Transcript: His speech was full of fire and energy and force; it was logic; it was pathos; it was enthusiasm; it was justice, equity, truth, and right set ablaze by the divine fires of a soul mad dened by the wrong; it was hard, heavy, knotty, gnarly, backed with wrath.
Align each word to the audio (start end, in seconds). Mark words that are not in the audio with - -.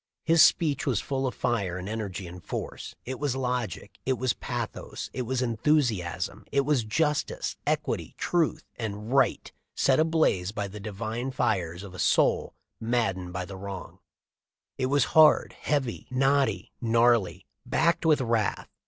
His 0.23 0.43
speech 0.43 0.87
was 0.87 0.99
full 0.99 1.27
of 1.27 1.35
fire 1.35 1.77
and 1.77 1.87
energy 1.87 2.25
and 2.25 2.43
force; 2.43 2.95
it 3.05 3.19
was 3.19 3.35
logic; 3.35 3.99
it 4.03 4.13
was 4.17 4.33
pathos; 4.33 5.11
it 5.13 5.27
was 5.27 5.43
enthusiasm; 5.43 6.43
it 6.51 6.61
was 6.61 6.83
justice, 6.83 7.55
equity, 7.67 8.15
truth, 8.17 8.63
and 8.77 9.13
right 9.13 9.51
set 9.75 9.99
ablaze 9.99 10.51
by 10.51 10.67
the 10.67 10.79
divine 10.79 11.29
fires 11.29 11.83
of 11.83 11.93
a 11.93 11.99
soul 11.99 12.55
mad 12.79 13.15
dened 13.15 13.31
by 13.31 13.45
the 13.45 13.55
wrong; 13.57 13.99
it 14.75 14.87
was 14.87 15.03
hard, 15.13 15.53
heavy, 15.53 16.07
knotty, 16.09 16.71
gnarly, 16.81 17.45
backed 17.67 18.03
with 18.03 18.21
wrath. 18.21 18.69